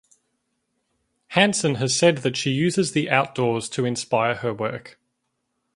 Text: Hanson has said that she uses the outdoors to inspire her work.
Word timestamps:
Hanson 1.27 1.75
has 1.75 1.95
said 1.95 2.17
that 2.23 2.35
she 2.35 2.49
uses 2.49 2.93
the 2.93 3.07
outdoors 3.07 3.69
to 3.69 3.85
inspire 3.85 4.33
her 4.33 4.51
work. 4.51 4.99